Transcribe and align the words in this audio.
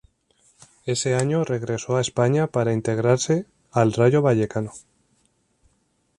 Ese 0.87 1.13
año 1.13 1.43
regresó 1.43 1.95
a 1.95 2.01
España 2.01 2.47
para 2.47 2.73
integrarse 2.73 3.45
al 3.71 3.93
Rayo 3.93 4.23
Vallecano. 4.23 4.71